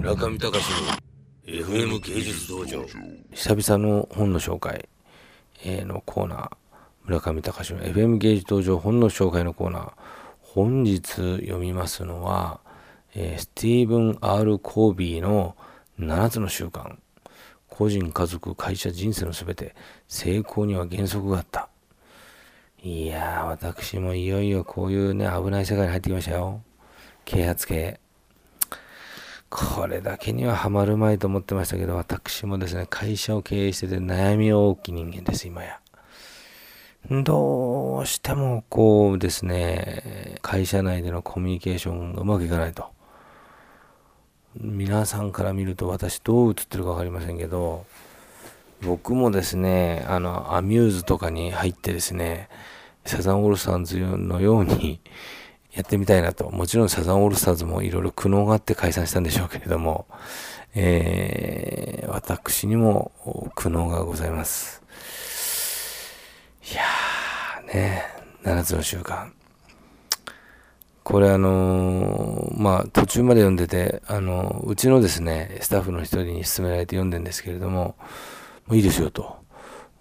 [0.00, 2.86] 村上隆の FM 芸術道場。
[3.34, 4.88] 久々の本の紹介、
[5.62, 6.50] のコーナー。
[7.04, 9.92] 村上隆の FM 芸術道場本の紹介のコーナー。
[10.40, 12.60] 本日読みますのは、
[13.14, 15.54] え、スティーブン・ R・ コービーの
[15.98, 16.96] 7つの習慣。
[17.68, 19.74] 個人家族会社人生のすべて
[20.08, 21.68] 成功には原則があった。
[22.82, 26.62] いやー私もいよいよこういうね危ない世界に入ってきましたよ。
[27.26, 28.00] 啓発系。
[29.50, 35.80] これだけにはハマるまいと思ってましたけど、私もですね、会社を経営してて悩み大きい人間です、今や。
[37.10, 42.84] どうしてもこうですね、会社内でのコミュニケーションがうまくいかないと。
[44.54, 47.86] 皆さんから見ると私どう映ってるか分かりませんけど、
[48.82, 52.48] 僕もですね、あの、アミューズとかに入ってですね、
[53.04, 55.00] サザンオールスターズのように、
[55.72, 56.50] やってみたいなと。
[56.50, 60.06] もちろんサザンオールスターズもいろいろ苦悩があって解散したんでしょうけれども、
[60.74, 63.12] えー、私にも
[63.54, 64.82] 苦悩がございます。
[66.70, 68.04] いやーね、
[68.42, 69.30] 7つの習慣。
[71.02, 77.96] これあのー、まあ途中まで読んでて、あのー、うちのですね、スタッフの一人に勧められて読んでんですけれども、
[78.66, 79.36] もういいですよと。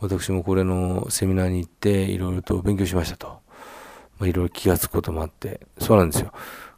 [0.00, 3.40] 私もこれのセミナーに行っていろいろと勉強しましたと。
[4.18, 6.32] まあ、いろいろ気がつくこともあって、そうなんですよ。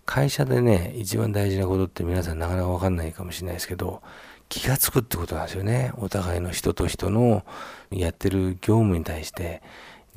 [0.06, 4.02] 会社でね、一番大事なことって皆さんなかなかわかんないかもしれないですけど、
[4.48, 5.92] 気がつくってことなんですよね。
[5.98, 7.44] お互いの人と人の
[7.90, 9.62] やってる業務に対して、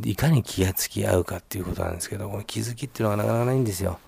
[0.04, 4.00] いかに気がつき合うかっていうことなんですけど、この気づきっていうのがなかなかないんですよ。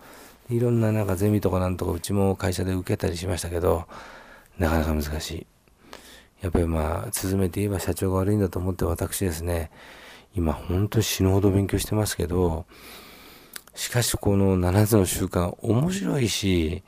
[0.50, 3.86] いろんななんかゼミとかなんとかうちも会社で受けたりしましたけど、
[4.58, 5.48] なかなか難しい。
[6.42, 9.70] やっぱりまあ、続めて言えば社長が悪いんだと思って私ですね、
[10.36, 12.66] 今本当に死ぬほど勉強してますけど、
[13.76, 16.84] しかしこの7つの習慣面白いし、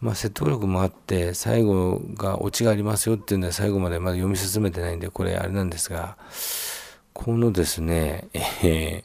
[0.00, 6.16] まあ、説得力もあって最後がオチがありますよっていうのは最後までまだ読み進めてないんでこれあれなんですが
[7.12, 9.04] このですね、え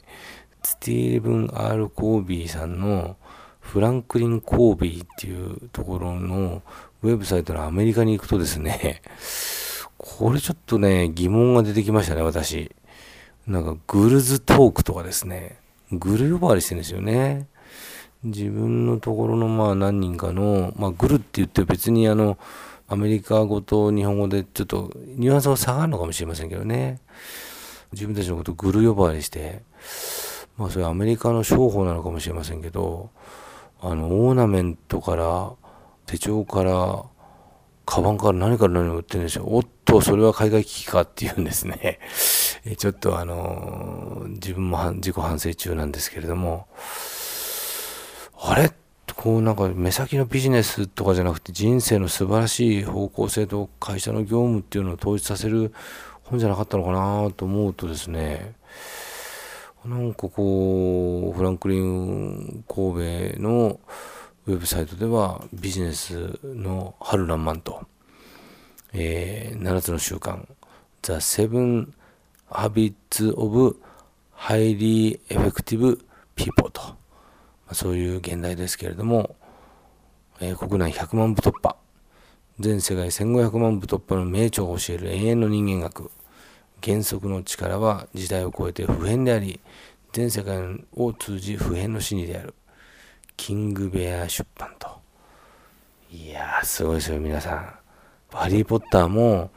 [0.62, 3.16] スティーブン・ R・ コービーさんの
[3.60, 6.62] フランクリン・コービーっていうところの
[7.02, 9.02] ウェブサイトのアメリカに行くとですね
[9.98, 12.74] これちょっとね疑問が出てきましたね私。
[13.46, 15.58] なんかグルズトークとかですね
[15.92, 17.48] グル呼ばわりしてるんですよね。
[18.22, 22.38] 自分のところのまあ何人かの、まあ、グルって言って別にあの、
[22.88, 27.00] アメリカ語と日本語でちょっとニュアンスが下がるのかもしれませんけどね。
[27.92, 29.62] 自分たちのことグル呼ばわりして、
[30.56, 33.10] まあそれアメリカの商法なのかもしれませんけど、
[33.80, 35.52] あの、オーナメントから、
[36.06, 37.04] 手帳から、
[37.86, 39.44] カバンから何から何を売ってるんですよ。
[39.46, 41.98] おっと、それは海外危機かっていうんですね。
[42.64, 46.66] えちょっとあの自分も自己反省中なんですけれども、
[48.40, 48.72] あれ？
[49.16, 55.74] こうなんか目先のビジネスとかじゃなくて人生の素晴らしい方向性と会社の業務っていうのを統一させる
[56.22, 58.54] 本じゃなかったのかなと思うとですね、
[59.84, 63.80] なんかこう、フランクリン神戸の
[64.46, 67.84] ウェブサイトではビジネスの春爛漫と、
[68.92, 70.46] えー、7つの習慣、
[71.02, 71.92] The Seven
[72.50, 73.76] Habits of
[74.36, 75.98] Highly Effective
[76.34, 76.80] People と、
[77.66, 79.36] ま、そういう現代ですけれども、
[80.40, 81.76] えー、国内100万部突破、
[82.58, 86.10] 全世界1500万部突破の名著を教える永遠の人間学、
[86.82, 89.60] 原則の力は時代を超えて普遍であり、
[90.12, 90.58] 全世界
[90.94, 92.54] を通じ普遍の真理である。
[93.36, 94.88] キングベア出版と。
[96.10, 97.74] いやー、すごいですよ、皆さん。
[98.32, 99.50] ハリー・ポッターも、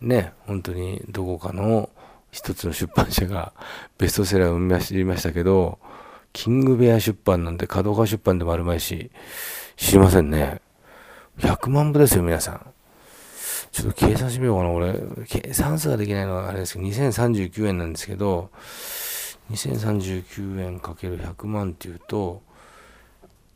[0.00, 1.90] ね、本当にどこかの
[2.36, 3.54] 一つの出版社が
[3.96, 5.78] ベストセラーを生み出しましたけど、
[6.34, 9.10] キングベア出版なんて角川出版でもあるまいし、
[9.76, 10.60] 知りませんね。
[11.38, 12.74] 100万部ですよ、皆さん。
[13.72, 15.00] ちょっと計算してみようかな、俺。
[15.26, 18.50] 計算数ができないのはあれですけど、2039円なんですけど、
[19.50, 22.42] 2039円かける100万っていうと、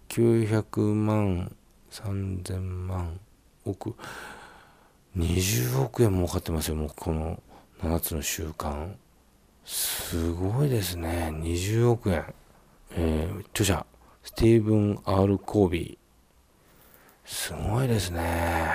[0.09, 1.55] 900万、
[1.91, 3.21] 3000万、
[3.67, 3.95] 億、
[5.19, 7.43] 20億円儲かってますよ、もうこの
[7.83, 8.93] 7つの習慣。
[9.65, 11.31] すごいですね。
[11.33, 12.35] 20億円。
[12.93, 13.87] えー、著者、
[14.23, 15.99] スティーブン・ R・ コービー。
[17.25, 18.71] すごいですね。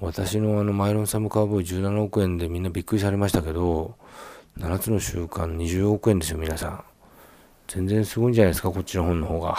[0.00, 3.94] 私のあのマイロンサムカーボーイ17億円でみんなびっくりされましたけど、
[4.58, 6.84] 7つの習慣20億円ですよ、皆さん。
[7.68, 9.56] 全然すごいんじゃないですか、こっちの本の方が。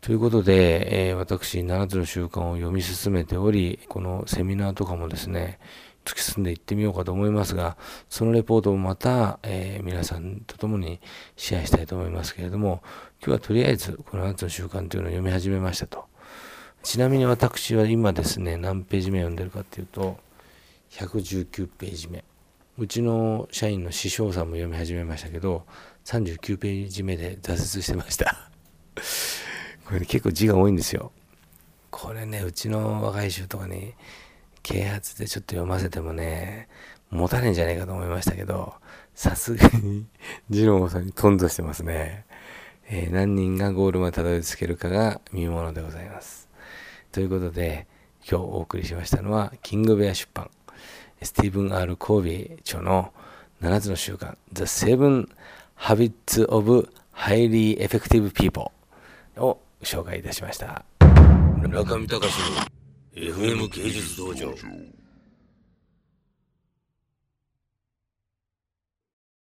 [0.00, 5.58] ということで、えー、私、7つの習慣を読み進めており、このセミナーとかもですね、
[6.04, 7.76] 突き進んでいってみようかと思いますが、
[8.08, 11.00] そのレポートをまた、えー、皆さんと共に
[11.36, 12.82] シェアしたいと思いますけれども、
[13.20, 16.10] 今日はとりあえずこの7つの習慣というのを読み始めましたと。
[16.82, 20.18] ちなみに私は今ですね何ページ目読んでるかっていうと
[20.90, 22.24] 119ページ目
[22.78, 25.66] うちの社員の師匠さんも読み始めましたけど
[26.06, 28.50] 39ページ目で挫折してました
[29.90, 31.10] これ、ね、結構字が多いんですよ。
[31.90, 33.94] これねうちの若い衆とかに
[34.62, 36.68] 啓発でちょっと読ませてもね
[37.10, 38.74] 持たねえんじゃねえかと思いましたけど
[39.16, 40.06] さすがに
[40.48, 42.24] 次郎さんに頓挫してますね、
[42.88, 46.48] えー、何人がゴールまでたどり着けるかが見ものでございます。
[47.10, 47.88] ということで
[48.20, 50.48] 今日お送りしましたのはキングベア出版
[51.20, 53.12] スティーブン・ R・ コービー著の
[53.60, 55.28] 7つの習慣 The Seven
[55.76, 58.70] Habits of Highly Effective People
[59.36, 60.84] を紹介いたしました。
[61.62, 62.22] 村上隆の
[63.14, 64.54] FM 芸術道場。